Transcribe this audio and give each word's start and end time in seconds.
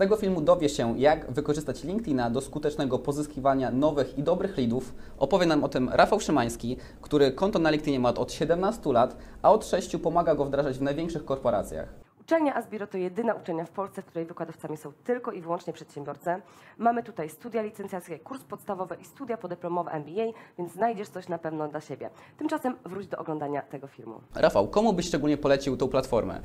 tego 0.00 0.16
filmu 0.16 0.40
dowie 0.40 0.68
się, 0.68 0.98
jak 0.98 1.30
wykorzystać 1.30 1.84
LinkedIna 1.84 2.30
do 2.30 2.40
skutecznego 2.40 2.98
pozyskiwania 2.98 3.70
nowych 3.70 4.18
i 4.18 4.22
dobrych 4.22 4.58
leadów. 4.58 4.94
Opowie 5.18 5.46
nam 5.46 5.64
o 5.64 5.68
tym 5.68 5.88
Rafał 5.88 6.20
Szymański, 6.20 6.76
który 7.00 7.32
konto 7.32 7.58
na 7.58 7.70
LinkedInie 7.70 8.00
ma 8.00 8.08
od 8.08 8.32
17 8.32 8.92
lat, 8.92 9.16
a 9.42 9.52
od 9.52 9.66
6 9.66 9.96
pomaga 9.96 10.34
go 10.34 10.44
wdrażać 10.44 10.78
w 10.78 10.82
największych 10.82 11.24
korporacjach. 11.24 11.88
Uczelnia 12.20 12.54
Asbiro 12.54 12.86
to 12.86 12.98
jedyna 12.98 13.34
uczelnia 13.34 13.64
w 13.64 13.70
Polsce, 13.70 14.02
w 14.02 14.04
której 14.04 14.26
wykładowcami 14.26 14.76
są 14.76 14.92
tylko 15.04 15.32
i 15.32 15.40
wyłącznie 15.40 15.72
przedsiębiorcy. 15.72 16.30
Mamy 16.78 17.02
tutaj 17.02 17.28
studia 17.28 17.62
licencjackie, 17.62 18.18
kurs 18.18 18.44
podstawowy 18.44 18.96
i 19.00 19.04
studia 19.04 19.36
podyplomowe 19.36 19.90
MBA, 19.90 20.32
więc 20.58 20.72
znajdziesz 20.72 21.08
coś 21.08 21.28
na 21.28 21.38
pewno 21.38 21.68
dla 21.68 21.80
siebie. 21.80 22.10
Tymczasem 22.38 22.76
wróć 22.84 23.06
do 23.06 23.18
oglądania 23.18 23.62
tego 23.62 23.86
filmu. 23.86 24.20
Rafał, 24.34 24.68
komu 24.68 24.92
byś 24.92 25.06
szczególnie 25.06 25.36
polecił 25.36 25.76
tą 25.76 25.88
platformę? 25.88 26.40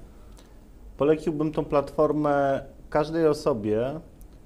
Poleciłbym 0.97 1.51
tą 1.51 1.65
platformę 1.65 2.65
każdej 2.95 3.27
osobie, 3.27 3.99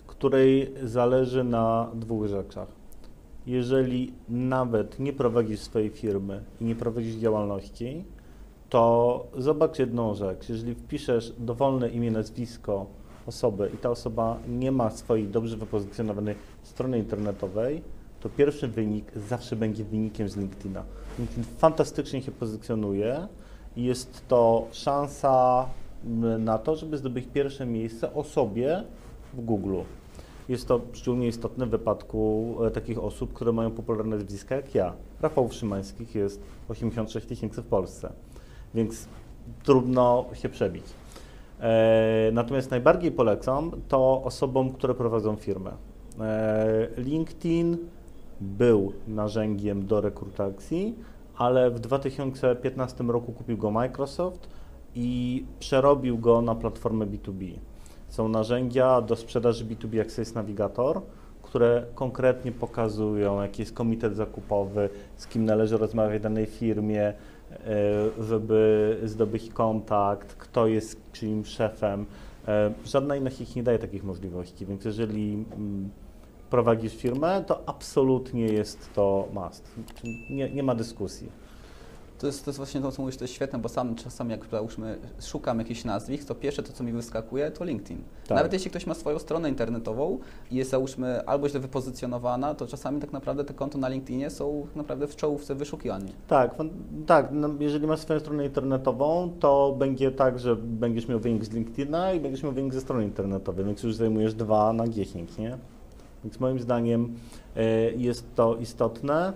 której 0.08 0.74
zależy 0.84 1.44
na 1.44 1.92
dwóch 1.94 2.28
rzeczach. 2.28 2.68
Jeżeli 3.46 4.14
nawet 4.30 5.00
nie 5.00 5.14
prowadzisz 5.14 5.60
swojej 5.60 5.90
firmy 5.90 6.44
i 6.62 6.64
nie 6.64 6.76
prowadzisz 6.76 7.16
działalności, 7.16 8.06
to 8.70 9.28
zobacz 9.38 9.80
jedną 9.80 10.14
rzecz. 10.14 10.50
Jeżeli 10.50 10.76
wpiszesz 10.76 11.34
dowolne 11.38 11.90
imię, 11.90 12.12
nazwisko 12.12 12.86
osoby 13.28 13.72
i 13.74 13.78
ta 13.78 13.90
osoba 13.90 14.38
nie 14.48 14.72
ma 14.72 14.90
swojej 14.90 15.28
dobrze 15.28 15.58
wypozycjonowanej 15.58 16.36
strony 16.64 17.00
internetowej, 17.00 17.82
to 18.20 18.30
pierwszy 18.30 18.68
wynik 18.68 19.12
zawsze 19.16 19.56
będzie 19.56 19.84
wynikiem 19.84 20.30
z 20.30 20.38
LinkedIna. 20.38 20.84
LinkedIn 21.20 21.44
fantastycznie 21.58 22.22
się 22.22 22.32
pozycjonuje 22.32 23.28
i 23.76 23.84
jest 23.84 24.28
to 24.28 24.68
szansa 24.72 25.66
na 26.40 26.58
to, 26.58 26.76
żeby 26.76 26.98
zdobyć 26.98 27.28
pierwsze 27.34 27.66
miejsce 27.66 28.14
osobie 28.14 28.84
w 29.34 29.42
Google. 29.42 29.76
Jest 30.50 30.68
to 30.68 30.82
szczególnie 30.94 31.28
istotne 31.28 31.66
w 31.66 31.70
wypadku 31.70 32.56
e, 32.66 32.72
takich 32.72 33.00
osób, 33.00 33.34
które 33.34 33.52
mają 33.52 33.72
popularne 33.72 34.16
nazwiska 34.16 34.56
jak 34.56 34.76
ja. 34.76 34.94
Rafał 35.22 35.52
Szymańskich 35.52 36.16
jest 36.16 36.42
86 36.70 37.28
tysięcy 37.28 37.62
w 37.62 37.66
Polsce, 37.66 38.14
więc 38.74 39.08
trudno 39.64 40.26
się 40.34 40.50
przebić. 40.50 40.84
E, 41.60 42.30
natomiast 42.34 42.72
najbardziej 42.72 43.12
polecam 43.12 43.72
to 43.88 44.24
osobom, 44.24 44.74
które 44.74 44.94
prowadzą 44.94 45.36
firmę. 45.36 45.72
E, 46.20 46.88
LinkedIn 46.98 47.78
był 48.42 48.94
narzędziem 49.08 49.88
do 49.88 50.02
rekrutacji, 50.02 50.96
ale 51.38 51.72
w 51.72 51.80
2015 51.80 53.04
roku 53.04 53.32
kupił 53.32 53.58
go 53.58 53.72
Microsoft 53.72 54.50
i 54.96 55.46
przerobił 55.60 56.18
go 56.18 56.42
na 56.42 56.56
platformę 56.56 57.06
B2B. 57.06 57.54
Są 58.08 58.28
narzędzia 58.28 59.02
do 59.02 59.16
sprzedaży 59.16 59.66
B2B 59.66 59.94
jak 59.94 60.12
Sales 60.12 60.36
Navigator, 60.36 61.02
które 61.42 61.86
konkretnie 61.96 62.52
pokazują, 62.52 63.42
jaki 63.42 63.62
jest 63.62 63.74
komitet 63.74 64.16
zakupowy, 64.16 64.90
z 65.16 65.28
kim 65.28 65.46
należy 65.46 65.78
rozmawiać 65.78 66.20
w 66.20 66.24
danej 66.24 66.46
firmie, 66.46 67.04
e, 67.08 67.14
żeby 68.20 68.98
zdobyć 69.04 69.50
kontakt, 69.50 70.36
kto 70.36 70.68
jest 70.68 71.12
czyim 71.12 71.46
szefem. 71.46 72.06
E, 72.48 72.74
żadna 72.86 73.16
inna 73.16 73.30
ich 73.30 73.56
nie 73.56 73.64
daje 73.64 73.80
takich 73.80 74.04
możliwości, 74.04 74.66
więc 74.66 74.86
jeżeli 74.86 75.34
mm, 75.34 75.90
prowadzisz 76.50 76.96
firmę, 76.96 77.44
to 77.48 77.70
absolutnie 77.70 78.46
jest 78.46 78.94
to 78.94 79.28
must. 79.34 79.76
Nie, 80.30 80.50
nie 80.50 80.64
ma 80.64 80.76
dyskusji. 80.76 81.30
To 82.20 82.28
jest, 82.28 82.46
to 82.46 82.52
jest 82.52 82.58
właśnie 82.58 82.82
to, 82.82 82.92
co 82.92 83.02
mówisz, 83.02 83.18
to 83.18 83.24
jest 83.24 83.34
świetne, 83.34 83.60
bo 83.60 83.70
sam 83.70 83.96
czasami 83.96 84.32
jak 84.32 84.46
załóżmy 84.46 84.98
szukam 85.22 85.60
jakichś 85.60 85.84
nazwisk, 85.86 86.28
to 86.28 86.36
pierwsze 86.36 86.64
to, 86.64 86.74
co 86.74 86.84
mi 86.84 86.92
wyskakuje, 86.92 87.52
to 87.52 87.66
LinkedIn. 87.66 88.04
Tak. 88.28 88.36
Nawet 88.36 88.54
jeśli 88.54 88.70
ktoś 88.70 88.88
ma 88.88 88.94
swoją 88.94 89.20
stronę 89.20 89.50
internetową 89.50 90.20
i 90.52 90.56
jest 90.56 90.72
załóżmy 90.72 91.26
albo 91.26 91.50
źle 91.50 91.60
wypozycjonowana, 91.60 92.56
to 92.56 92.68
czasami 92.68 93.02
tak 93.02 93.14
naprawdę 93.14 93.44
te 93.44 93.54
konto 93.54 93.78
na 93.78 93.90
LinkedInie 93.90 94.30
są 94.30 94.68
naprawdę 94.76 95.08
w 95.08 95.16
czołówce 95.16 95.56
wyszukiwania. 95.56 96.12
Tak, 96.28 96.56
tak. 97.06 97.28
No, 97.32 97.50
jeżeli 97.60 97.88
masz 97.88 98.00
swoją 98.00 98.20
stronę 98.20 98.46
internetową, 98.46 99.34
to 99.40 99.76
będzie 99.78 100.12
tak, 100.12 100.40
że 100.40 100.56
będziesz 100.56 101.08
miał 101.08 101.20
wynik 101.20 101.46
z 101.46 101.52
LinkedIna 101.52 102.14
i 102.14 102.20
będziesz 102.20 102.44
miał 102.44 102.52
wynik 102.52 102.74
ze 102.74 102.82
strony 102.82 103.04
internetowej, 103.04 103.66
więc 103.66 103.84
już 103.84 103.96
zajmujesz 103.96 104.34
dwa 104.34 104.74
na 104.74 104.88
10, 104.88 105.38
nie? 105.38 105.58
Więc 106.24 106.40
moim 106.40 106.60
zdaniem 106.60 107.16
y, 107.58 107.94
jest 107.98 108.36
to 108.36 108.56
istotne. 108.56 109.34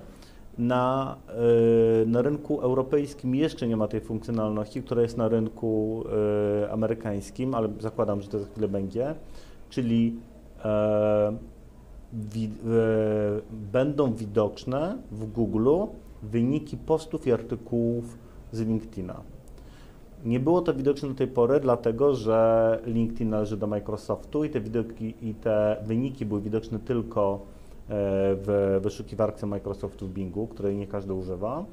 Na, 0.58 1.16
e, 1.30 2.06
na 2.06 2.22
rynku 2.22 2.62
europejskim 2.62 3.36
jeszcze 3.36 3.68
nie 3.68 3.78
ma 3.78 3.88
tej 3.88 4.02
funkcjonalności, 4.02 4.84
która 4.84 5.02
jest 5.02 5.18
na 5.18 5.28
rynku 5.28 6.04
e, 6.64 6.72
amerykańskim, 6.72 7.56
ale 7.56 7.70
zakładam, 7.80 8.22
że 8.22 8.28
to 8.28 8.40
za 8.40 8.46
chwilę 8.46 8.68
będzie, 8.68 9.16
czyli 9.70 10.16
e, 10.66 11.38
wi, 12.14 12.50
będą 13.72 14.14
widoczne 14.14 14.98
w 15.12 15.32
Google 15.32 15.70
wyniki 16.24 16.78
postów 16.78 17.28
i 17.28 17.32
artykułów 17.32 18.18
z 18.52 18.62
LinkedIna. 18.62 19.22
Nie 20.26 20.40
było 20.40 20.62
to 20.62 20.74
widoczne 20.74 21.10
do 21.10 21.16
tej 21.16 21.28
pory, 21.28 21.60
dlatego 21.60 22.16
że 22.16 22.80
LinkedIn 22.86 23.30
należy 23.30 23.58
do 23.58 23.68
Microsoftu 23.68 24.44
i 24.44 24.50
te, 24.50 24.62
widoki, 24.62 25.16
i 25.22 25.34
te 25.34 25.78
wyniki 25.86 26.26
były 26.26 26.42
widoczne 26.42 26.80
tylko 26.80 27.46
w 28.36 28.80
wyszukiwarce 28.82 29.48
Microsoftu 29.48 30.08
w 30.08 30.14
Bingu, 30.14 30.48
której 30.48 30.76
nie 30.76 30.88
każdy 30.88 31.14
używa. 31.14 31.66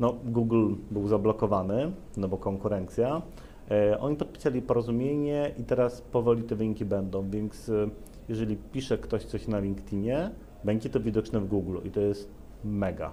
No, 0.00 0.14
Google 0.24 0.74
był 0.90 1.08
zablokowany, 1.08 1.92
no 2.16 2.28
bo 2.28 2.36
konkurencja. 2.36 3.22
E, 3.70 4.00
oni 4.00 4.16
podpisali 4.16 4.62
porozumienie 4.62 5.54
i 5.58 5.64
teraz 5.64 6.00
powoli 6.00 6.42
te 6.42 6.56
wyniki 6.56 6.84
będą, 6.84 7.30
więc 7.30 7.68
e, 7.68 7.88
jeżeli 8.28 8.56
pisze 8.56 8.98
ktoś 8.98 9.24
coś 9.24 9.48
na 9.48 9.58
LinkedInie, 9.58 10.30
będzie 10.64 10.90
to 10.90 11.00
widoczne 11.00 11.40
w 11.40 11.48
Google 11.48 11.78
i 11.84 11.90
to 11.90 12.00
jest 12.00 12.30
mega. 12.64 13.12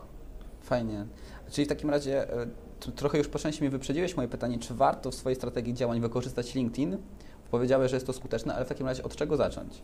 Fajnie. 0.62 1.06
Czyli 1.50 1.66
w 1.66 1.70
takim 1.70 1.90
razie 1.90 2.28
trochę 2.96 3.18
już 3.18 3.28
po 3.28 3.40
części 3.40 3.64
mi 3.64 3.70
wyprzedziłeś 3.70 4.18
moje 4.18 4.28
pytanie, 4.28 4.60
czy 4.60 4.74
warto 4.74 5.12
w 5.12 5.16
swojej 5.16 5.36
strategii 5.36 5.74
działań 5.74 6.02
wykorzystać 6.02 6.56
LinkedIn? 6.56 6.98
Powiedziałeś, 7.52 7.92
że 7.92 7.96
jest 7.96 8.08
to 8.08 8.14
skuteczne, 8.14 8.56
ale 8.56 8.66
w 8.66 8.70
takim 8.70 8.88
razie 8.88 9.04
od 9.04 9.16
czego 9.16 9.38
zacząć? 9.38 9.82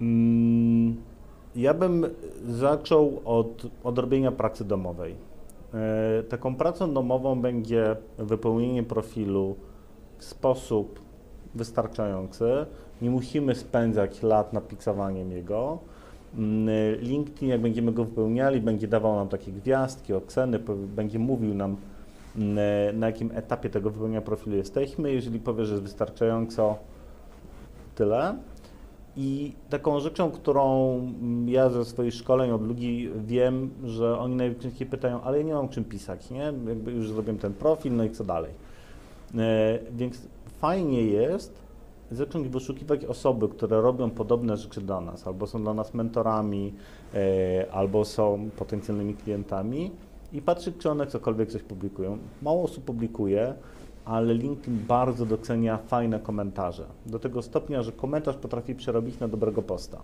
Mm 0.00 0.96
ja 1.66 1.74
bym 1.74 2.06
zaczął 2.48 3.20
od 3.24 3.66
odrobienia 3.84 4.32
pracy 4.32 4.64
domowej. 4.64 5.14
E, 5.74 6.22
taką 6.22 6.54
pracą 6.56 6.94
domową 6.94 7.40
będzie 7.40 7.96
wypełnienie 8.18 8.82
profilu 8.82 9.56
w 10.18 10.24
sposób 10.24 11.00
wystarczający. 11.54 12.66
Nie 13.02 13.10
musimy 13.10 13.54
spędzać 13.54 14.22
lat 14.22 14.52
napiksowaniem 14.52 15.32
jego. 15.32 15.78
Mm, 16.34 16.68
LinkedIn, 17.00 17.48
jak 17.48 17.60
będziemy 17.60 17.92
go 17.92 18.04
wypełniali, 18.04 18.60
będzie 18.60 18.88
dawał 18.88 19.16
nam 19.16 19.28
takie 19.28 19.52
gwiazdki, 19.52 20.14
oceny, 20.14 20.58
będzie 20.96 21.18
mówił 21.18 21.54
nam, 21.54 21.76
mm, 22.36 22.98
na 22.98 23.06
jakim 23.06 23.30
etapie 23.34 23.70
tego 23.70 23.90
wypełnienia 23.90 24.22
profilu 24.22 24.56
jesteśmy. 24.56 25.12
Jeżeli 25.12 25.40
powie, 25.40 25.64
że 25.64 25.72
jest 25.72 25.84
wystarczająco, 25.84 26.76
tyle. 27.94 28.34
I 29.16 29.52
taką 29.70 30.00
rzeczą, 30.00 30.30
którą 30.30 31.00
ja 31.46 31.70
ze 31.70 31.84
swoich 31.84 32.14
szkoleń 32.14 32.50
od 32.50 32.62
ludzi 32.62 33.10
wiem, 33.26 33.70
że 33.84 34.18
oni 34.18 34.36
najczęściej 34.36 34.88
pytają, 34.88 35.22
ale 35.22 35.38
ja 35.38 35.44
nie 35.44 35.54
mam 35.54 35.68
czym 35.68 35.84
pisać, 35.84 36.30
nie? 36.30 36.52
Jakby 36.68 36.92
już 36.92 37.08
zrobiłem 37.08 37.38
ten 37.38 37.54
profil, 37.54 37.96
no 37.96 38.04
i 38.04 38.10
co 38.10 38.24
dalej. 38.24 38.50
E, 39.34 39.78
więc 39.96 40.28
fajnie 40.58 41.02
jest 41.02 41.66
zacząć 42.10 42.48
wyszukiwać 42.48 43.04
osoby, 43.04 43.48
które 43.48 43.80
robią 43.80 44.10
podobne 44.10 44.56
rzeczy 44.56 44.80
dla 44.80 45.00
nas, 45.00 45.26
albo 45.26 45.46
są 45.46 45.62
dla 45.62 45.74
nas 45.74 45.94
mentorami, 45.94 46.74
e, 47.14 47.72
albo 47.72 48.04
są 48.04 48.50
potencjalnymi 48.56 49.14
klientami 49.14 49.90
i 50.32 50.42
patrzeć, 50.42 50.74
czy 50.78 50.90
one 50.90 51.06
cokolwiek 51.06 51.50
coś 51.50 51.62
publikują. 51.62 52.18
Mało 52.42 52.64
osób 52.64 52.84
publikuje, 52.84 53.54
ale 54.06 54.34
LinkedIn 54.34 54.78
bardzo 54.88 55.26
docenia 55.26 55.78
fajne 55.78 56.20
komentarze. 56.20 56.84
Do 57.06 57.18
tego 57.18 57.42
stopnia, 57.42 57.82
że 57.82 57.92
komentarz 57.92 58.36
potrafi 58.36 58.74
przerobić 58.74 59.20
na 59.20 59.28
dobrego 59.28 59.62
posta. 59.62 59.98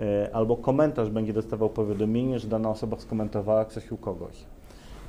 E, 0.00 0.30
albo 0.32 0.56
komentarz 0.56 1.10
będzie 1.10 1.32
dostawał 1.32 1.68
powiadomienie, 1.68 2.38
że 2.38 2.48
dana 2.48 2.70
osoba 2.70 2.98
skomentowała 2.98 3.64
coś 3.64 3.92
u 3.92 3.96
kogoś. 3.96 4.44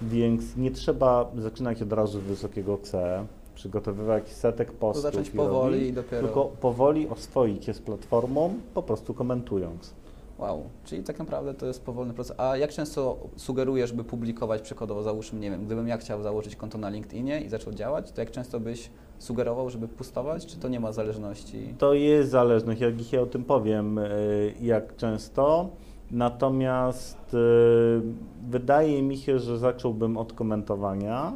Więc 0.02 0.58
nie 0.58 0.72
trzeba 0.72 1.32
zaczynać 1.38 1.82
od 1.82 1.94
razu 1.94 2.20
wysokiego 2.20 2.78
C, 2.78 3.26
przygotowywać 3.56 4.30
setek 4.30 4.72
postów. 4.72 5.04
To 5.04 5.12
zacząć 5.12 5.30
powoli 5.30 5.88
i 5.88 5.94
dopiero. 5.94 6.28
Tylko 6.28 6.46
powoli 6.46 7.08
oswoić 7.10 7.66
się 7.66 7.74
z 7.74 7.82
platformą, 7.82 8.54
po 8.74 8.84
prostu 8.84 9.14
komentując. 9.14 9.94
Wow, 10.40 10.64
czyli 10.84 11.04
tak 11.04 11.20
naprawdę 11.20 11.54
to 11.54 11.66
jest 11.66 11.86
powolny 11.86 12.14
proces. 12.14 12.40
A 12.40 12.58
jak 12.58 12.72
często 12.72 13.18
sugerujesz, 13.36 13.94
by 13.94 14.04
publikować 14.04 14.62
przykładowo, 14.62 15.04
załóżmy, 15.04 15.40
nie 15.40 15.52
wiem, 15.52 15.66
gdybym 15.66 15.88
ja 15.88 15.98
chciał 15.98 16.24
założyć 16.24 16.56
konto 16.56 16.78
na 16.78 16.90
LinkedInie 16.90 17.42
i 17.42 17.50
zaczął 17.50 17.74
działać, 17.74 18.12
to 18.12 18.22
jak 18.22 18.32
często 18.32 18.60
byś 18.60 18.90
sugerował, 19.18 19.70
żeby 19.70 19.88
pustować, 19.88 20.46
czy 20.46 20.58
to 20.58 20.68
nie 20.68 20.80
ma 20.80 20.92
zależności? 20.92 21.74
To 21.78 21.94
jest 21.94 22.30
zależność, 22.30 22.82
jak 22.82 22.96
dzisiaj 22.96 23.20
o 23.20 23.26
tym 23.26 23.44
powiem, 23.44 24.00
e, 24.00 24.10
jak 24.62 24.96
często. 24.96 25.70
Natomiast 26.12 27.34
e, 27.34 27.38
wydaje 28.50 29.02
mi 29.02 29.18
się, 29.18 29.40
że 29.40 29.58
zacząłbym 29.58 30.18
od 30.18 30.34
komentowania 30.34 31.34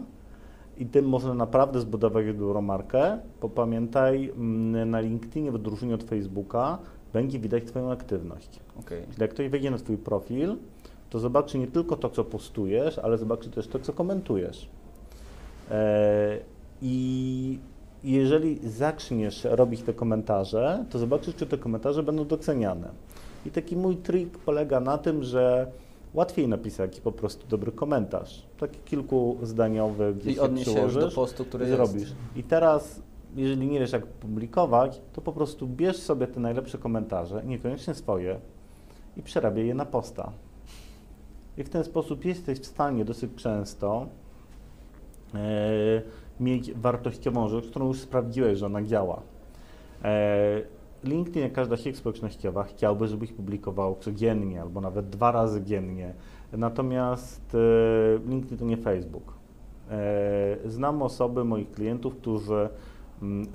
i 0.78 0.86
tym 0.86 1.10
można 1.10 1.34
naprawdę 1.34 1.80
zbudować 1.80 2.26
dobrą 2.26 2.62
markę, 2.62 3.20
bo 3.42 3.50
pamiętaj, 3.50 4.32
mm, 4.36 4.90
na 4.90 5.00
LinkedInie 5.00 5.52
w 5.52 5.56
odróżnieniu 5.56 5.96
od 5.96 6.04
Facebooka 6.04 6.78
będzie 7.14 7.40
widać 7.40 7.64
Twoją 7.64 7.92
aktywność. 7.92 8.60
Okay. 8.80 9.02
Czyli 9.10 9.22
jak 9.22 9.32
ktoś 9.32 9.50
wejdzie 9.50 9.72
na 9.72 9.78
Twój 9.78 9.98
profil, 9.98 10.56
to 11.10 11.20
zobaczy 11.20 11.58
nie 11.58 11.68
tylko 11.68 11.96
to, 11.96 12.10
co 12.10 12.24
postujesz, 12.24 13.00
ale 13.00 13.18
zobaczy 13.18 13.50
też 13.50 13.68
to, 13.68 13.80
co 13.80 13.94
komentujesz. 13.94 14.70
E, 15.72 16.40
I 16.82 17.60
jeżeli 18.04 18.70
zaczniesz 18.70 19.48
robić 19.50 19.82
te 19.82 19.94
komentarze, 19.94 20.86
to 20.90 21.00
zobaczysz, 21.00 21.36
czy 21.36 21.46
te 21.46 21.58
komentarze 21.58 22.04
będą 22.04 22.26
doceniane. 22.26 22.90
I 23.46 23.52
taki 23.52 23.78
mój 23.78 23.98
trik 23.98 24.38
polega 24.38 24.80
na 24.80 24.98
tym, 24.98 25.24
że 25.24 25.72
łatwiej 26.14 26.48
napisać 26.48 27.00
po 27.00 27.12
prostu 27.12 27.48
dobry 27.48 27.72
komentarz. 27.72 28.44
Taki 28.60 28.80
kilkuzdaniowy, 28.80 30.14
gdzie 30.14 30.32
I 30.32 30.66
się 30.66 30.82
już 30.82 30.96
do 30.96 31.12
postu, 31.12 31.46
który 31.46 31.68
zrobisz. 31.68 32.02
Jest. 32.02 32.16
I 32.36 32.44
teraz, 32.44 33.02
jeżeli 33.36 33.68
nie 33.68 33.80
wiesz 33.80 33.92
jak 33.92 34.08
publikować, 34.08 35.02
to 35.14 35.22
po 35.22 35.34
prostu 35.34 35.68
bierz 35.68 35.98
sobie 35.98 36.28
te 36.28 36.40
najlepsze 36.40 36.78
komentarze, 36.78 37.44
niekoniecznie 37.46 37.94
swoje, 37.94 38.40
i 39.18 39.24
przerabiaj 39.24 39.68
je 39.68 39.74
na 39.74 39.86
posta. 39.86 40.32
I 41.58 41.64
w 41.64 41.70
ten 41.70 41.84
sposób 41.84 42.26
jesteś 42.26 42.60
w 42.60 42.66
stanie 42.66 43.06
dosyć 43.06 43.36
często 43.36 44.08
e, 45.36 45.40
mieć 46.40 46.74
wartościową 46.74 47.48
rzecz, 47.48 47.68
którą 47.68 47.88
już 47.88 48.00
sprawdziłeś, 48.00 48.58
że 48.58 48.66
ona 48.66 48.84
działa. 48.84 49.22
E, 50.04 50.62
LinkedIn, 51.04 51.42
jak 51.42 51.54
każda 51.54 51.78
sieć 51.78 51.98
społecznościowa, 51.98 52.64
chciałby, 52.64 53.08
żebyś 53.08 53.32
publikował 53.32 53.96
codziennie 54.00 54.62
albo 54.62 54.82
nawet 54.82 55.10
dwa 55.10 55.32
razy 55.32 55.62
dziennie. 55.62 56.14
Natomiast 56.54 57.56
e, 57.56 58.30
LinkedIn 58.30 58.58
to 58.58 58.66
nie 58.66 58.78
Facebook. 58.78 59.34
Znam 60.66 61.02
osoby 61.02 61.44
moich 61.44 61.72
klientów, 61.72 62.16
którzy 62.16 62.70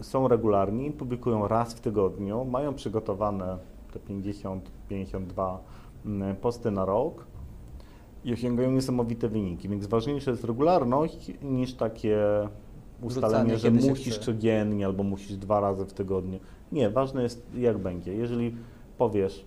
są 0.01 0.29
regularni, 0.29 0.91
publikują 0.91 1.49
raz 1.49 1.75
w 1.75 1.81
tygodniu, 1.81 2.45
mają 2.45 2.75
przygotowane 2.75 3.59
te 3.93 3.99
50-52 3.99 5.59
posty 6.41 6.71
na 6.71 6.85
rok 6.85 7.27
i 8.25 8.33
osiągają 8.33 8.71
niesamowite 8.71 9.29
wyniki. 9.29 9.69
Więc 9.69 9.87
ważniejsza 9.87 10.31
jest 10.31 10.45
regularność 10.45 11.33
niż 11.43 11.75
takie 11.75 12.19
ustalenie, 13.03 13.59
że 13.59 13.71
musisz 13.71 14.19
codziennie 14.19 14.87
albo 14.87 15.03
musisz 15.03 15.37
dwa 15.37 15.61
razy 15.61 15.85
w 15.85 15.93
tygodniu. 15.93 16.39
Nie, 16.73 16.91
ważne 16.91 17.23
jest 17.23 17.47
jak 17.55 17.79
będzie. 17.79 18.15
Jeżeli 18.15 18.55
powiesz 18.99 19.45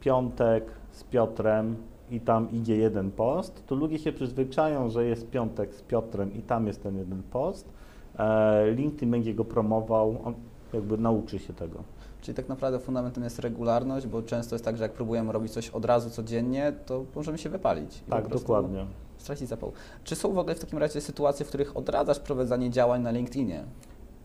piątek 0.00 0.64
z 0.90 1.04
Piotrem 1.04 1.76
i 2.10 2.20
tam 2.20 2.50
idzie 2.52 2.76
jeden 2.76 3.10
post, 3.10 3.66
to 3.66 3.74
ludzie 3.74 3.98
się 3.98 4.12
przyzwyczają, 4.12 4.90
że 4.90 5.04
jest 5.04 5.30
piątek 5.30 5.74
z 5.74 5.82
Piotrem 5.82 6.34
i 6.34 6.42
tam 6.42 6.66
jest 6.66 6.82
ten 6.82 6.96
jeden 6.96 7.22
post. 7.22 7.68
E, 8.18 8.70
LinkedIn 8.70 9.10
będzie 9.10 9.34
go 9.34 9.44
promował, 9.44 10.20
on 10.24 10.34
jakby 10.72 10.98
nauczy 10.98 11.38
się 11.38 11.52
tego. 11.52 11.82
Czyli 12.20 12.34
tak 12.34 12.48
naprawdę 12.48 12.78
fundamentem 12.78 13.24
jest 13.24 13.38
regularność, 13.38 14.06
bo 14.06 14.22
często 14.22 14.54
jest 14.54 14.64
tak, 14.64 14.76
że 14.76 14.82
jak 14.82 14.92
próbujemy 14.92 15.32
robić 15.32 15.52
coś 15.52 15.70
od 15.70 15.84
razu 15.84 16.10
codziennie, 16.10 16.72
to 16.86 17.04
możemy 17.14 17.38
się 17.38 17.50
wypalić. 17.50 18.02
Tak, 18.10 18.28
dokładnie. 18.28 18.86
Stracić 19.18 19.48
zapał. 19.48 19.72
Czy 20.04 20.14
są 20.14 20.32
w 20.32 20.38
ogóle 20.38 20.54
w 20.54 20.60
takim 20.60 20.78
razie 20.78 21.00
sytuacje, 21.00 21.46
w 21.46 21.48
których 21.48 21.76
odradzasz 21.76 22.20
prowadzenie 22.20 22.70
działań 22.70 23.02
na 23.02 23.10
LinkedInie? 23.10 23.64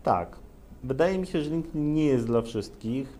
Tak. 0.02 0.36
Wydaje 0.84 1.18
mi 1.18 1.26
się, 1.26 1.42
że 1.42 1.50
LinkedIn 1.50 1.94
nie 1.94 2.04
jest 2.04 2.26
dla 2.26 2.42
wszystkich. 2.42 3.18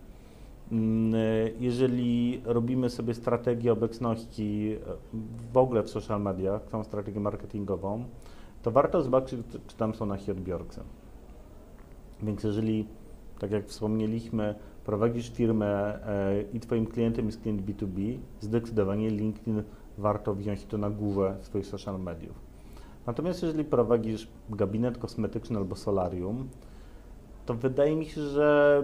Mm, 0.71 1.13
jeżeli 1.59 2.41
robimy 2.45 2.89
sobie 2.89 3.13
strategię 3.13 3.71
obecności 3.71 4.77
w 5.53 5.57
ogóle 5.57 5.83
w 5.83 5.89
social 5.89 6.21
mediach, 6.21 6.67
tą 6.67 6.83
strategię 6.83 7.19
marketingową, 7.19 8.03
to 8.61 8.71
warto 8.71 9.01
zobaczyć, 9.01 9.39
czy 9.67 9.77
tam 9.77 9.95
są 9.95 10.05
nasi 10.05 10.31
odbiorcy. 10.31 10.81
Więc 12.23 12.43
jeżeli, 12.43 12.87
tak 13.39 13.51
jak 13.51 13.67
wspomnieliśmy, 13.67 14.55
prowadzisz 14.85 15.31
firmę 15.31 15.99
e, 16.05 16.41
i 16.53 16.59
Twoim 16.59 16.85
klientem 16.85 17.25
jest 17.25 17.41
klient 17.41 17.61
B2B, 17.61 18.17
zdecydowanie 18.39 19.09
LinkedIn 19.09 19.63
warto 19.97 20.35
wziąć 20.35 20.65
to 20.65 20.77
na 20.77 20.89
głowę 20.89 21.37
swoich 21.41 21.65
social 21.65 21.99
mediów. 21.99 22.35
Natomiast 23.07 23.43
jeżeli 23.43 23.63
prowadzisz 23.63 24.27
gabinet 24.49 24.97
kosmetyczny 24.97 25.57
albo 25.57 25.75
solarium, 25.75 26.49
to 27.45 27.53
wydaje 27.53 27.95
mi 27.95 28.05
się, 28.05 28.21
że 28.21 28.83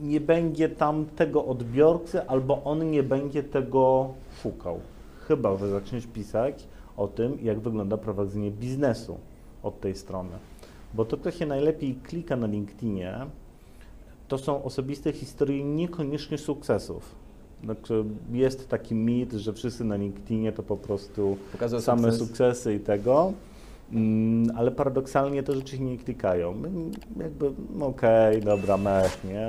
nie 0.00 0.20
będzie 0.20 0.68
tam 0.68 1.06
tego 1.06 1.44
odbiorcy, 1.44 2.28
albo 2.28 2.64
on 2.64 2.90
nie 2.90 3.02
będzie 3.02 3.42
tego 3.42 4.08
szukał. 4.42 4.80
Chyba, 5.28 5.56
że 5.56 5.70
zaczniesz 5.70 6.06
pisać 6.06 6.68
o 6.96 7.08
tym, 7.08 7.38
jak 7.42 7.60
wygląda 7.60 7.96
prowadzenie 7.96 8.50
biznesu 8.50 9.18
od 9.62 9.80
tej 9.80 9.94
strony. 9.94 10.30
Bo 10.94 11.04
to, 11.04 11.16
kto 11.16 11.30
się 11.30 11.46
najlepiej 11.46 11.94
klika 11.94 12.36
na 12.36 12.46
LinkedInie, 12.46 13.26
to 14.28 14.38
są 14.38 14.64
osobiste 14.64 15.12
historie 15.12 15.64
niekoniecznie 15.64 16.38
sukcesów. 16.38 17.14
Znaczy 17.64 18.04
jest 18.32 18.68
taki 18.68 18.94
mit, 18.94 19.32
że 19.32 19.52
wszyscy 19.52 19.84
na 19.84 19.96
LinkedInie 19.96 20.52
to 20.52 20.62
po 20.62 20.76
prostu 20.76 21.36
Pokazują 21.52 21.82
same 21.82 22.02
sukces. 22.02 22.28
sukcesy 22.28 22.74
i 22.74 22.80
tego, 22.80 23.32
mm, 23.92 24.56
ale 24.56 24.70
paradoksalnie 24.70 25.42
to 25.42 25.54
rzeczy 25.54 25.76
się 25.76 25.84
nie 25.84 25.98
klikają. 25.98 26.54
Jakby 27.16 27.46
okej, 27.80 28.38
okay, 28.38 28.40
dobra, 28.40 28.76
mech, 28.76 29.24
nie? 29.24 29.48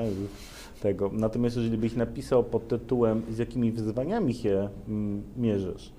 Tego. 0.81 1.09
Natomiast 1.13 1.56
jeżeli 1.56 1.77
byś 1.77 1.95
napisał 1.95 2.44
pod 2.44 2.68
tytułem, 2.68 3.21
z 3.31 3.38
jakimi 3.38 3.71
wyzwaniami 3.71 4.33
się 4.33 4.69
mm, 4.88 5.24
mierzysz, 5.38 5.91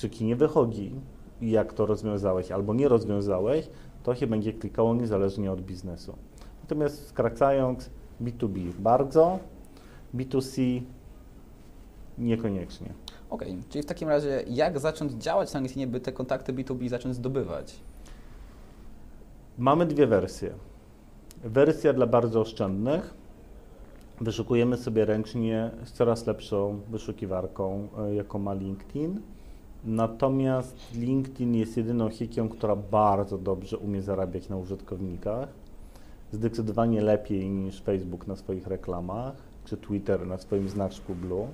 czy 0.00 0.08
ki 0.10 0.24
nie 0.24 0.36
wychodzi 0.36 0.92
i 1.40 1.50
jak 1.50 1.72
to 1.72 1.86
rozwiązałeś 1.86 2.50
albo 2.50 2.74
nie 2.74 2.88
rozwiązałeś, 2.88 3.70
to 4.02 4.14
się 4.14 4.26
będzie 4.26 4.52
klikało 4.52 4.94
niezależnie 4.94 5.52
od 5.52 5.60
biznesu. 5.60 6.16
Natomiast 6.62 7.08
skracając, 7.08 7.90
B2B 8.22 8.72
bardzo, 8.78 9.38
B2C 10.14 10.82
niekoniecznie. 12.18 12.92
Okej, 13.30 13.50
okay. 13.50 13.62
czyli 13.68 13.82
w 13.82 13.86
takim 13.86 14.08
razie 14.08 14.44
jak 14.48 14.78
zacząć 14.78 15.12
działać 15.12 15.52
na 15.52 15.60
LinkedInie, 15.60 15.86
by 15.86 16.00
te 16.00 16.12
kontakty 16.12 16.52
B2B 16.52 16.88
zacząć 16.88 17.16
zdobywać? 17.16 17.80
Mamy 19.58 19.86
dwie 19.86 20.06
wersje. 20.06 20.52
Wersja 21.44 21.92
dla 21.92 22.06
bardzo 22.06 22.40
oszczędnych. 22.40 23.14
Wyszukujemy 24.20 24.76
sobie 24.76 25.04
ręcznie 25.04 25.70
z 25.84 25.92
coraz 25.92 26.26
lepszą 26.26 26.80
wyszukiwarką, 26.90 27.88
e, 27.98 28.14
jaką 28.14 28.38
ma 28.38 28.54
LinkedIn. 28.54 29.20
Natomiast 29.84 30.76
LinkedIn 30.94 31.54
jest 31.54 31.76
jedyną 31.76 32.10
siecią, 32.10 32.48
która 32.48 32.76
bardzo 32.76 33.38
dobrze 33.38 33.78
umie 33.78 34.02
zarabiać 34.02 34.48
na 34.48 34.56
użytkownikach. 34.56 35.48
Zdecydowanie 36.32 37.00
lepiej 37.00 37.50
niż 37.50 37.82
Facebook 37.82 38.26
na 38.26 38.36
swoich 38.36 38.66
reklamach, 38.66 39.34
czy 39.64 39.76
Twitter 39.76 40.26
na 40.26 40.38
swoim 40.38 40.68
znaczku 40.68 41.14
Blue 41.14 41.46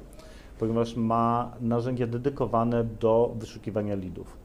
ponieważ 0.58 0.96
ma 0.96 1.52
narzędzie 1.60 2.06
dedykowane 2.06 2.84
do 2.84 3.34
wyszukiwania 3.38 3.94
lidów. 3.94 4.36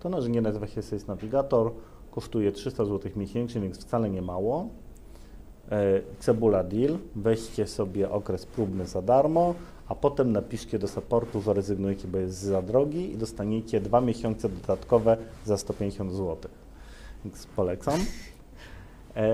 To 0.00 0.08
narzędzie 0.08 0.40
nazywa 0.40 0.66
się 0.66 0.82
Sales 0.82 1.06
Navigator, 1.06 1.72
kosztuje 2.10 2.52
300 2.52 2.84
zł 2.84 3.12
miesięcznie, 3.16 3.60
więc 3.60 3.78
wcale 3.78 4.10
nie 4.10 4.22
mało. 4.22 4.68
E, 5.70 6.00
cebula 6.18 6.64
deal, 6.64 6.98
weźcie 7.16 7.66
sobie 7.66 8.10
okres 8.10 8.46
próbny 8.46 8.86
za 8.86 9.02
darmo, 9.02 9.54
a 9.88 9.94
potem 9.94 10.32
napiszcie 10.32 10.78
do 10.78 10.88
supportu, 10.88 11.40
że 11.40 11.52
rezygnujecie, 11.52 12.08
bo 12.08 12.18
jest 12.18 12.38
za 12.38 12.62
drogi 12.62 13.12
i 13.12 13.16
dostaniecie 13.16 13.80
dwa 13.80 14.00
miesiące 14.00 14.48
dodatkowe 14.48 15.16
za 15.44 15.56
150 15.56 16.12
zł. 16.12 16.36
Więc 17.24 17.46
polecam. 17.46 18.00
E, 19.16 19.28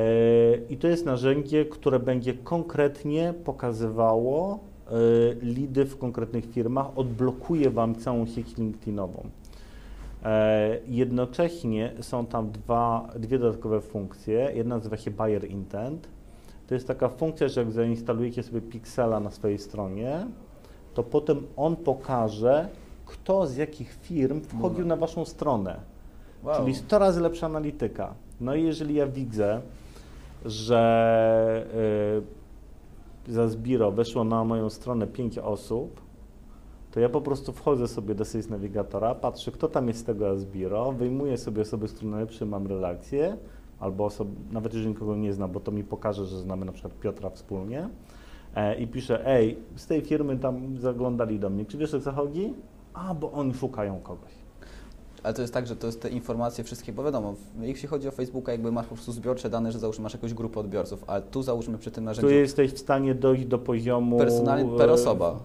I 0.70 0.76
to 0.76 0.88
jest 0.88 1.06
narzędzie, 1.06 1.64
które 1.64 1.98
będzie 2.00 2.34
konkretnie 2.34 3.34
pokazywało 3.44 4.60
E, 4.92 5.34
lidy 5.42 5.84
w 5.84 5.98
konkretnych 5.98 6.52
firmach, 6.52 6.98
odblokuje 6.98 7.70
Wam 7.70 7.94
całą 7.94 8.26
sieć 8.26 8.56
LinkedInową. 8.56 9.28
E, 10.24 10.78
jednocześnie 10.86 11.92
są 12.00 12.26
tam 12.26 12.50
dwa, 12.50 13.08
dwie 13.18 13.38
dodatkowe 13.38 13.80
funkcje. 13.80 14.52
Jedna 14.54 14.76
nazywa 14.76 14.96
się 14.96 15.10
Buyer 15.10 15.50
Intent. 15.50 16.08
To 16.72 16.76
jest 16.76 16.88
taka 16.88 17.08
funkcja, 17.08 17.48
że 17.48 17.60
jak 17.60 17.72
zainstalujecie 17.72 18.42
sobie 18.42 18.60
Pixela 18.60 19.20
na 19.20 19.30
swojej 19.30 19.58
stronie, 19.58 20.26
to 20.94 21.02
potem 21.02 21.46
on 21.56 21.76
pokaże, 21.76 22.68
kto 23.06 23.46
z 23.46 23.56
jakich 23.56 23.94
firm 24.02 24.40
wchodził 24.40 24.86
na 24.86 24.96
Waszą 24.96 25.24
stronę. 25.24 25.80
Wow. 26.42 26.56
Czyli 26.56 26.74
100 26.74 26.98
razy 26.98 27.20
lepsza 27.20 27.46
analityka. 27.46 28.14
No 28.40 28.54
i 28.54 28.62
jeżeli 28.62 28.94
ja 28.94 29.06
widzę, 29.06 29.60
że 30.44 32.22
yy, 33.26 33.34
za 33.34 33.48
Zbiro 33.48 33.90
weszło 33.90 34.24
na 34.24 34.44
moją 34.44 34.70
stronę 34.70 35.06
5 35.06 35.38
osób, 35.38 36.00
to 36.90 37.00
ja 37.00 37.08
po 37.08 37.20
prostu 37.20 37.52
wchodzę 37.52 37.88
sobie 37.88 38.14
do 38.14 38.24
Sales 38.24 38.48
Navigatora, 38.48 39.14
patrzę, 39.14 39.52
kto 39.52 39.68
tam 39.68 39.88
jest 39.88 40.00
z 40.00 40.04
tego 40.04 40.38
Zbiro, 40.38 40.92
wyjmuję 40.92 41.38
sobie 41.38 41.62
osoby, 41.62 41.88
z 41.88 41.92
którymi 41.92 42.12
najlepsze 42.12 42.46
mam 42.46 42.66
relacje, 42.66 43.36
albo 43.82 44.04
osoby, 44.04 44.30
nawet 44.52 44.72
jeżeli 44.72 44.90
nikogo 44.90 45.16
nie 45.16 45.32
znam, 45.32 45.52
bo 45.52 45.60
to 45.60 45.72
mi 45.72 45.84
pokaże, 45.84 46.26
że 46.26 46.38
znamy 46.38 46.64
na 46.64 46.72
przykład 46.72 46.94
Piotra 46.94 47.30
wspólnie, 47.30 47.88
e, 48.54 48.80
i 48.80 48.86
piszę, 48.86 49.26
ej, 49.26 49.58
z 49.76 49.86
tej 49.86 50.00
firmy 50.00 50.38
tam 50.38 50.78
zaglądali 50.78 51.38
do 51.38 51.50
mnie, 51.50 51.64
czy 51.64 51.78
wiesz 51.78 51.94
o 51.94 52.00
co 52.00 52.12
chodzi? 52.12 52.54
A, 52.94 53.14
bo 53.14 53.32
oni 53.32 53.54
szukają 53.54 54.00
kogoś. 54.00 54.32
Ale 55.22 55.34
to 55.34 55.42
jest 55.42 55.54
tak, 55.54 55.66
że 55.66 55.76
to 55.76 55.86
jest 55.86 56.02
te 56.02 56.08
informacje 56.08 56.64
wszystkie, 56.64 56.92
bo 56.92 57.04
wiadomo, 57.04 57.34
jeśli 57.60 57.88
chodzi 57.88 58.08
o 58.08 58.10
Facebooka, 58.10 58.52
jakby 58.52 58.72
masz 58.72 58.86
po 58.86 58.94
prostu 58.94 59.12
zbiorcze 59.12 59.50
dane, 59.50 59.72
że 59.72 59.78
załóżmy 59.78 60.02
masz 60.02 60.12
jakąś 60.12 60.34
grupę 60.34 60.60
odbiorców, 60.60 61.04
ale 61.06 61.22
tu 61.22 61.42
załóżmy 61.42 61.78
przy 61.78 61.90
tym 61.90 62.04
narzędziu... 62.04 62.28
Tu 62.28 62.34
jesteś 62.34 62.72
w 62.72 62.78
stanie 62.78 63.14
dojść 63.14 63.46
do 63.46 63.58
poziomu... 63.58 64.18
Personalnie 64.18 64.78
per 64.78 64.90
osoba. 64.90 65.38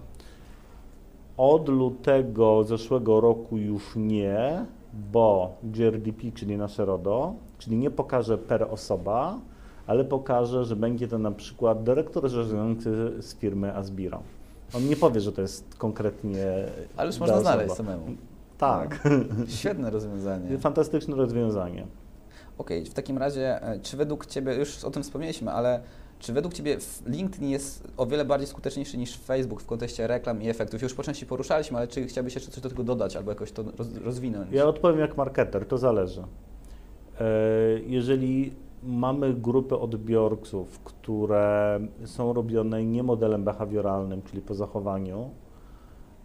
Od 1.36 1.68
lutego 1.68 2.64
zeszłego 2.64 3.20
roku 3.20 3.56
już 3.56 3.96
nie, 3.96 4.66
bo 5.12 5.56
GRDP, 5.62 6.32
czyli 6.34 6.56
nasze 6.56 6.84
RODO, 6.84 7.34
czyli 7.58 7.76
nie 7.76 7.90
pokaże 7.90 8.38
per 8.38 8.66
osoba, 8.70 9.38
ale 9.86 10.04
pokaże, 10.04 10.64
że 10.64 10.76
będzie 10.76 11.08
to 11.08 11.18
na 11.18 11.30
przykład 11.30 11.82
dyrektor 11.82 12.28
zarządzający 12.28 13.22
z 13.22 13.34
firmy 13.34 13.76
Asbiro. 13.76 14.22
On 14.76 14.88
nie 14.88 14.96
powie, 14.96 15.20
że 15.20 15.32
to 15.32 15.42
jest 15.42 15.74
konkretnie. 15.74 16.44
Ale 16.96 17.06
już 17.06 17.18
można 17.18 17.34
osoba. 17.34 17.50
znaleźć 17.50 17.74
samemu. 17.74 18.06
Tak. 18.58 19.08
Świetne 19.48 19.90
rozwiązanie. 19.90 20.58
Fantastyczne 20.68 21.16
rozwiązanie. 21.16 21.86
Okej, 22.58 22.78
okay, 22.78 22.90
w 22.90 22.94
takim 22.94 23.18
razie, 23.18 23.62
e, 23.62 23.80
czy 23.80 23.96
według 23.96 24.26
Ciebie, 24.26 24.54
już 24.54 24.84
o 24.84 24.90
tym 24.90 25.02
wspomnieliśmy, 25.02 25.52
ale 25.52 25.80
czy 26.18 26.32
według 26.32 26.54
Ciebie 26.54 26.76
LinkedIn 27.06 27.48
jest 27.48 27.88
o 27.96 28.06
wiele 28.06 28.24
bardziej 28.24 28.46
skuteczniejszy 28.46 28.98
niż 28.98 29.18
Facebook 29.18 29.62
w 29.62 29.66
kontekście 29.66 30.06
reklam 30.06 30.42
i 30.42 30.48
efektów? 30.48 30.82
Już 30.82 30.94
po 30.94 31.02
części 31.02 31.26
poruszaliśmy, 31.26 31.78
ale 31.78 31.88
czy 31.88 32.06
chciałbyś 32.06 32.34
jeszcze 32.34 32.50
coś 32.50 32.62
do 32.62 32.68
tego 32.68 32.84
dodać 32.84 33.16
albo 33.16 33.30
jakoś 33.30 33.52
to 33.52 33.64
rozwinąć? 34.04 34.52
Ja 34.52 34.66
odpowiem 34.66 35.00
jak 35.00 35.16
marketer, 35.16 35.66
to 35.66 35.78
zależy. 35.78 36.22
E, 37.20 37.24
jeżeli 37.86 38.52
mamy 38.82 39.34
grupy 39.34 39.78
odbiorców, 39.78 40.80
które 40.80 41.80
są 42.04 42.32
robione 42.32 42.84
nie 42.84 43.02
modelem 43.02 43.44
behawioralnym, 43.44 44.22
czyli 44.22 44.42
po 44.42 44.54
zachowaniu, 44.54 45.30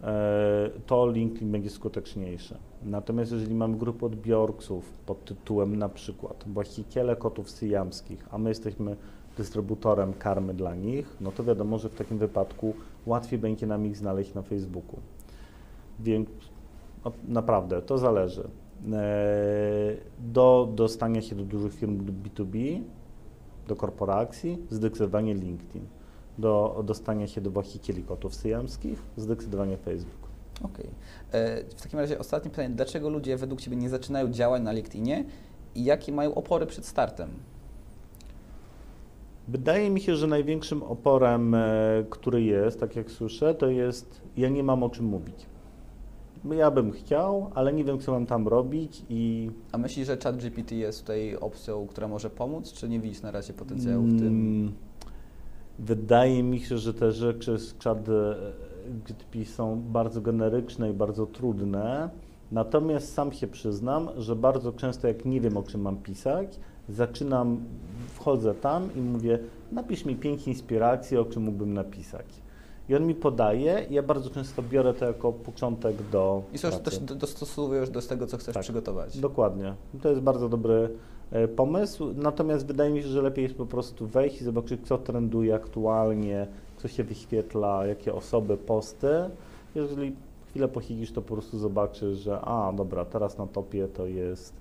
e, 0.04 0.70
to 0.86 1.12
LinkedIn 1.12 1.52
będzie 1.52 1.70
skuteczniejszy. 1.70 2.58
Natomiast 2.84 3.32
jeżeli 3.32 3.56
mamy 3.56 3.78
grupę 3.78 4.06
odbiorców 4.06 4.94
pod 5.06 5.26
tytułem 5.26 5.76
na 5.76 5.90
przykład 5.90 6.44
właściciele 6.48 7.16
kotów 7.16 7.50
syjamskich, 7.50 8.28
a 8.32 8.38
my 8.38 8.50
jesteśmy 8.50 8.96
dystrybutorem 9.38 10.14
karmy 10.14 10.54
dla 10.54 10.76
nich, 10.76 11.18
no 11.22 11.32
to 11.32 11.44
wiadomo, 11.44 11.78
że 11.78 11.90
w 11.90 11.96
takim 11.96 12.18
wypadku 12.18 12.74
łatwiej 13.06 13.40
będzie 13.40 13.68
nam 13.68 13.86
ich 13.86 13.98
znaleźć 13.98 14.34
na 14.34 14.42
Facebooku. 14.42 15.00
Więc 16.00 16.30
no, 17.06 17.12
naprawdę 17.28 17.82
to 17.82 17.98
zależy. 17.98 18.50
E, 18.92 19.96
do 20.20 20.70
dostania 20.76 21.22
się 21.22 21.36
do 21.36 21.44
dużych 21.44 21.74
firm 21.74 22.06
B2B, 22.06 22.82
do 23.68 23.76
korporacji, 23.76 24.58
zdecydowanie 24.70 25.34
LinkedIn. 25.34 25.86
Do 26.38 26.84
dostania 26.86 27.28
się 27.28 27.42
do 27.42 27.52
właścicieli 27.52 28.04
kotów 28.04 28.36
syjamskich, 28.36 29.02
zdecydowanie 29.18 29.78
Facebook. 29.78 30.30
Okej. 30.64 30.86
Okay. 31.30 31.42
E, 31.42 31.64
w 31.64 31.82
takim 31.82 32.00
razie 32.00 32.20
ostatnie 32.20 32.52
pytanie. 32.52 32.70
Dlaczego 32.70 33.10
ludzie 33.10 33.38
według 33.38 33.62
Ciebie 33.62 33.78
nie 33.78 33.90
zaczynają 33.90 34.32
działań 34.32 34.64
na 34.64 34.72
LinkedInie 34.72 35.26
i 35.76 35.84
jakie 35.84 36.12
mają 36.12 36.36
opory 36.36 36.66
przed 36.66 36.86
startem? 36.86 37.30
Wydaje 39.48 39.90
mi 39.90 40.02
się, 40.02 40.16
że 40.16 40.28
największym 40.28 40.84
oporem, 40.84 41.56
e, 41.56 41.60
który 42.10 42.44
jest, 42.44 42.80
tak 42.80 42.96
jak 42.96 43.12
słyszę, 43.12 43.56
to 43.56 43.68
jest 43.68 44.22
ja 44.38 44.50
nie 44.50 44.64
mam 44.64 44.84
o 44.84 44.90
czym 44.90 45.06
mówić. 45.06 45.46
Ja 46.52 46.72
bym 46.72 46.92
chciał, 46.92 47.52
ale 47.56 47.74
nie 47.74 47.84
wiem, 47.84 48.00
co 48.00 48.12
mam 48.12 48.26
tam 48.26 48.48
robić 48.48 49.06
i... 49.10 49.52
A 49.72 49.78
myślisz, 49.78 50.08
że 50.08 50.18
ChatGPT 50.18 50.72
jest 50.72 51.00
tutaj 51.00 51.36
opcją, 51.36 51.88
która 51.88 52.08
może 52.08 52.30
pomóc, 52.30 52.74
czy 52.74 52.90
nie 52.90 53.00
widzisz 53.00 53.22
na 53.22 53.32
razie 53.32 53.54
potencjału 53.54 54.04
w 54.04 54.20
tym? 54.20 54.28
Mm, 54.28 54.72
wydaje 55.80 56.44
mi 56.44 56.60
się, 56.60 56.78
że 56.78 56.94
te 56.94 57.12
rzeczy 57.12 57.58
z 57.58 57.76
ChatGPT 57.84 59.46
są 59.46 59.82
bardzo 59.82 60.22
generyczne 60.22 60.90
i 60.90 60.94
bardzo 60.94 61.26
trudne. 61.26 62.10
Natomiast 62.52 63.14
sam 63.14 63.32
się 63.32 63.48
przyznam, 63.48 64.10
że 64.18 64.36
bardzo 64.36 64.74
często 64.74 65.08
jak 65.08 65.26
nie 65.26 65.42
wiem, 65.42 65.58
o 65.58 65.64
czym 65.64 65.82
mam 65.82 65.98
pisać, 65.98 66.60
zaczynam, 66.90 67.58
wchodzę 68.08 68.56
tam 68.56 68.90
i 68.96 69.02
mówię, 69.02 69.40
napisz 69.72 70.06
mi 70.06 70.16
pięć 70.16 70.48
inspiracji, 70.48 71.18
o 71.18 71.26
czym 71.26 71.44
mógłbym 71.44 71.74
napisać. 71.74 72.43
I 72.90 72.96
on 72.96 73.06
mi 73.06 73.16
podaje 73.16 73.86
i 73.90 73.94
ja 73.94 74.04
bardzo 74.04 74.30
często 74.30 74.64
biorę 74.64 74.94
to 74.94 75.06
jako 75.06 75.34
początek 75.34 75.96
do 76.12 76.44
I 76.54 76.60
coś 76.60 77.00
do, 77.00 77.16
dostosowujesz 77.16 77.90
do 77.90 78.02
tego, 78.02 78.28
co 78.28 78.38
chcesz 78.38 78.54
tak, 78.54 78.64
przygotować. 78.64 79.20
Dokładnie. 79.20 79.74
To 80.02 80.10
jest 80.10 80.22
bardzo 80.22 80.50
dobry 80.50 80.90
e, 81.32 81.48
pomysł, 81.48 82.14
natomiast 82.16 82.66
wydaje 82.66 82.92
mi 82.92 83.02
się, 83.02 83.08
że 83.08 83.22
lepiej 83.22 83.44
jest 83.44 83.56
po 83.56 83.66
prostu 83.66 84.08
wejść 84.08 84.42
i 84.42 84.44
zobaczyć, 84.44 84.88
co 84.88 84.98
trenduje 84.98 85.56
aktualnie, 85.56 86.48
co 86.78 86.88
się 86.88 87.04
wyświetla, 87.04 87.86
jakie 87.86 88.14
osoby, 88.14 88.58
posty. 88.58 89.08
Jeżeli 89.76 90.16
chwilę 90.50 90.68
posiedzisz, 90.68 91.12
to 91.12 91.22
po 91.22 91.34
prostu 91.34 91.60
zobaczysz, 91.60 92.18
że 92.18 92.42
a, 92.42 92.74
dobra, 92.74 93.06
teraz 93.06 93.38
na 93.38 93.48
topie 93.48 93.88
to 93.88 94.06
jest 94.06 94.54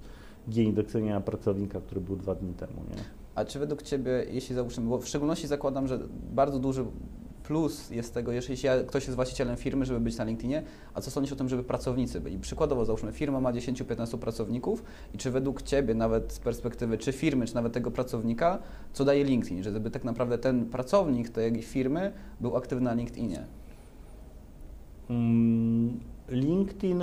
dzień 0.48 0.68
indeksowania 0.68 1.20
pracownika, 1.20 1.80
który 1.80 2.00
był 2.00 2.16
dwa 2.16 2.34
dni 2.34 2.54
temu, 2.54 2.82
nie? 2.90 3.02
A 3.34 3.44
czy 3.44 3.58
według 3.58 3.82
Ciebie, 3.82 4.24
jeśli 4.30 4.54
załóżmy, 4.54 4.84
bo 4.84 4.98
w 4.98 5.08
szczególności 5.08 5.46
zakładam, 5.46 5.88
że 5.88 5.98
bardzo 6.32 6.58
duży 6.58 6.84
plus 7.42 7.90
jest 7.90 8.14
tego, 8.14 8.32
jeżeli 8.32 8.58
ktoś 8.86 9.04
jest 9.04 9.16
właścicielem 9.16 9.56
firmy, 9.56 9.84
żeby 9.84 10.00
być 10.00 10.16
na 10.16 10.24
LinkedInie, 10.24 10.62
a 10.94 11.00
co 11.00 11.10
sądzisz 11.10 11.32
o 11.32 11.36
tym, 11.36 11.48
żeby 11.48 11.64
pracownicy 11.64 12.20
byli? 12.20 12.38
Przykładowo, 12.38 12.84
załóżmy, 12.84 13.12
firma 13.12 13.40
ma 13.40 13.52
10-15 13.52 14.18
pracowników 14.18 14.84
i 15.14 15.18
czy 15.18 15.30
według 15.30 15.62
Ciebie, 15.62 15.94
nawet 15.94 16.32
z 16.32 16.38
perspektywy 16.38 16.98
czy 16.98 17.12
firmy, 17.12 17.46
czy 17.46 17.54
nawet 17.54 17.72
tego 17.72 17.90
pracownika, 17.90 18.58
co 18.92 19.04
daje 19.04 19.24
LinkedIn, 19.24 19.62
żeby 19.62 19.90
tak 19.90 20.04
naprawdę 20.04 20.38
ten 20.38 20.66
pracownik 20.66 21.28
tej 21.28 21.62
firmy 21.62 22.12
był 22.40 22.56
aktywny 22.56 22.84
na 22.84 22.94
LinkedInie? 22.94 23.46
Mm, 25.10 26.00
LinkedIn 26.28 27.02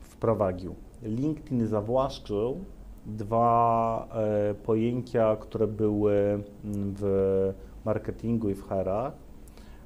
wprowadził. 0.00 0.74
LinkedIn 1.02 1.66
zawłaszczył 1.66 2.64
dwa 3.06 4.08
e, 4.12 4.54
pojęcia, 4.54 5.36
które 5.36 5.66
były 5.66 6.14
mm, 6.22 6.44
w 6.98 7.52
marketingu 7.86 8.50
i 8.50 8.54
w 8.54 8.62
HR-ach. 8.62 9.12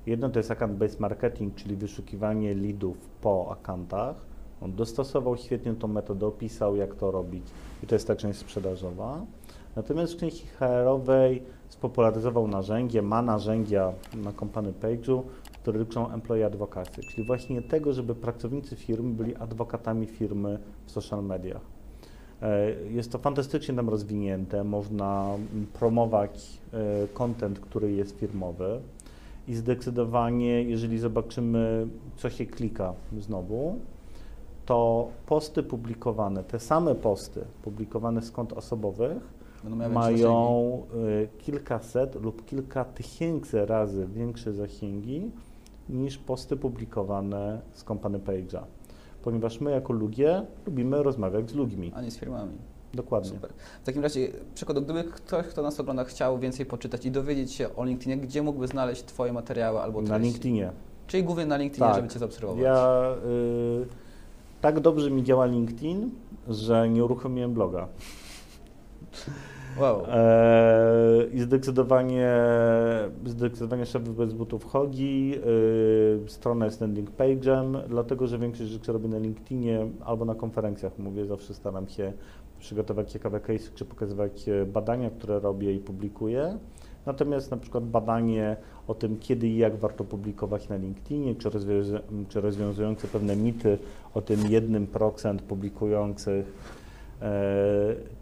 Jedno 0.06 0.28
to 0.30 0.38
jest 0.38 0.50
account-based 0.50 1.00
marketing, 1.00 1.54
czyli 1.54 1.76
wyszukiwanie 1.76 2.54
leadów 2.54 2.96
po 3.20 3.48
akantach. 3.52 4.16
On 4.60 4.72
dostosował 4.72 5.36
świetnie 5.36 5.74
tą 5.74 5.88
metodę, 5.88 6.26
opisał 6.26 6.76
jak 6.76 6.94
to 6.94 7.10
robić 7.10 7.44
i 7.82 7.86
to 7.86 7.94
jest 7.94 8.06
ta 8.06 8.16
część 8.16 8.38
sprzedażowa. 8.38 9.26
Natomiast 9.76 10.12
w 10.12 10.16
części 10.16 10.46
HR-owej 10.46 11.42
spopularyzował 11.68 12.48
narzędzie, 12.48 13.02
ma 13.02 13.22
narzędzia 13.22 13.92
na 14.14 14.32
company 14.32 14.72
page'u, 14.72 15.22
które 15.62 15.78
dotyczą 15.78 16.12
employee 16.12 16.44
advocacy, 16.44 17.02
czyli 17.02 17.26
właśnie 17.26 17.62
tego, 17.62 17.92
żeby 17.92 18.14
pracownicy 18.14 18.76
firmy 18.76 19.14
byli 19.14 19.36
adwokatami 19.36 20.06
firmy 20.06 20.58
w 20.86 20.90
social 20.90 21.24
mediach. 21.24 21.79
E, 22.42 22.70
jest 22.90 23.12
to 23.12 23.18
fantastycznie 23.18 23.74
tam 23.74 23.88
rozwinięte, 23.88 24.64
można 24.64 25.26
promować 25.72 26.60
e, 26.72 27.08
content, 27.08 27.60
który 27.60 27.92
jest 27.92 28.18
firmowy 28.18 28.80
i 29.48 29.54
zdecydowanie, 29.54 30.62
jeżeli 30.62 30.98
zobaczymy, 30.98 31.86
co 32.16 32.30
się 32.30 32.46
klika 32.46 32.94
znowu, 33.18 33.78
to 34.66 35.08
posty 35.26 35.62
publikowane, 35.62 36.44
te 36.44 36.58
same 36.58 36.94
posty 36.94 37.44
publikowane 37.62 38.22
z 38.22 38.30
kont 38.30 38.52
osobowych 38.52 39.40
mają 39.90 40.82
e, 41.22 41.26
kilkaset 41.38 42.22
lub 42.22 42.46
kilka 42.46 42.84
tysięcy 42.84 43.66
razy 43.66 44.06
większe 44.06 44.52
zasięgi 44.52 45.30
niż 45.88 46.18
posty 46.18 46.56
publikowane 46.56 47.60
z 47.72 47.84
Company 47.84 48.18
Page'a 48.18 48.62
ponieważ 49.22 49.60
my 49.60 49.70
jako 49.70 49.92
ludzie 49.92 50.46
lubimy 50.66 51.02
rozmawiać 51.02 51.50
z 51.50 51.54
ludźmi. 51.54 51.92
A 51.94 52.02
nie 52.02 52.10
z 52.10 52.18
firmami. 52.18 52.52
Dokładnie. 52.94 53.30
Super. 53.30 53.50
W 53.82 53.86
takim 53.86 54.02
razie, 54.02 54.28
przykład, 54.54 54.78
gdyby 54.78 55.04
ktoś, 55.04 55.46
kto 55.46 55.62
nas 55.62 55.80
ogląda, 55.80 56.04
chciał 56.04 56.38
więcej 56.38 56.66
poczytać 56.66 57.06
i 57.06 57.10
dowiedzieć 57.10 57.52
się 57.52 57.76
o 57.76 57.84
LinkedInie, 57.84 58.16
gdzie 58.16 58.42
mógłby 58.42 58.66
znaleźć 58.66 59.02
Twoje 59.02 59.32
materiały 59.32 59.80
albo 59.80 59.98
treści? 59.98 60.12
Na 60.12 60.18
LinkedInie. 60.18 60.72
Czyli 61.06 61.24
głównie 61.24 61.46
na 61.46 61.56
LinkedInie, 61.56 61.88
tak. 61.88 61.96
żeby 61.96 62.08
Cię 62.08 62.18
zaobserwować. 62.18 62.62
Ja, 62.62 63.14
y, 63.82 63.86
tak 64.60 64.80
dobrze 64.80 65.10
mi 65.10 65.24
działa 65.24 65.46
LinkedIn, 65.46 66.10
że 66.48 66.88
nie 66.88 67.04
uruchomiłem 67.04 67.54
bloga. 67.54 67.88
Wow. 69.78 70.02
E, 70.08 71.24
I 71.32 71.40
zdecydowanie, 71.40 72.32
zdecydowanie 73.26 73.86
szef 73.86 74.08
bez 74.08 74.32
butów 74.32 74.64
chodzi. 74.64 75.34
E, 76.24 76.28
strona 76.28 76.64
jest 76.64 76.80
landing 76.80 77.10
page'em, 77.10 77.88
dlatego 77.88 78.26
że 78.26 78.38
większość 78.38 78.70
rzeczy 78.70 78.92
robię 78.92 79.08
na 79.08 79.18
LinkedInie 79.18 79.86
albo 80.04 80.24
na 80.24 80.34
konferencjach. 80.34 80.98
Mówię, 80.98 81.26
zawsze 81.26 81.54
staram 81.54 81.88
się 81.88 82.12
przygotować 82.58 83.12
ciekawe 83.12 83.40
case, 83.40 83.70
czy 83.74 83.84
pokazywać 83.84 84.46
badania, 84.66 85.10
które 85.10 85.40
robię 85.40 85.74
i 85.74 85.78
publikuję. 85.78 86.58
Natomiast 87.06 87.50
na 87.50 87.56
przykład 87.56 87.84
badanie 87.84 88.56
o 88.88 88.94
tym, 88.94 89.18
kiedy 89.18 89.48
i 89.48 89.56
jak 89.56 89.76
warto 89.76 90.04
publikować 90.04 90.68
na 90.68 90.76
LinkedInie, 90.76 91.34
czy 92.28 92.40
rozwiązujące 92.40 93.08
pewne 93.08 93.36
mity 93.36 93.78
o 94.14 94.22
tym 94.22 94.40
jednym 94.48 94.86
procent 94.86 95.42
publikujących 95.42 96.52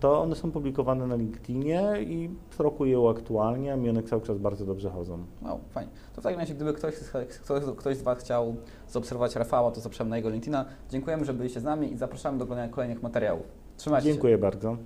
to 0.01 0.23
one 0.23 0.37
są 0.37 0.51
publikowane 0.51 1.07
na 1.07 1.17
LinkedInie 1.17 1.83
i 2.01 2.31
co 2.51 2.63
roku 2.63 2.85
je 2.87 3.01
uaktualniam 3.01 3.87
i 3.87 3.91
one 3.91 4.03
cały 4.03 4.23
czas 4.23 4.39
bardzo 4.39 4.67
dobrze 4.67 4.91
chodzą. 4.91 5.19
Wow, 5.43 5.61
fajnie. 5.71 5.91
To 6.15 6.21
w 6.21 6.25
takim 6.25 6.41
razie, 6.41 6.55
gdyby 6.55 6.73
ktoś, 6.73 6.95
ktoś, 7.45 7.63
ktoś 7.77 7.97
z 7.97 8.03
Was 8.03 8.19
chciał 8.19 8.57
zaobserwować 8.89 9.37
Rafała, 9.37 9.71
to 9.71 9.81
zapraszam 9.81 10.09
na 10.09 10.17
jego 10.17 10.31
LinkedIna. 10.31 10.65
Dziękujemy, 10.91 11.25
że 11.25 11.35
byliście 11.35 11.61
z 11.61 11.65
nami 11.65 11.93
i 11.93 11.97
zapraszamy 11.97 12.39
do 12.39 12.45
oglądania 12.45 12.73
kolejnych 12.73 13.03
materiałów. 13.03 13.47
Trzymajcie 13.77 14.09
Dziękuję 14.09 14.35
się. 14.35 14.39
bardzo. 14.39 14.77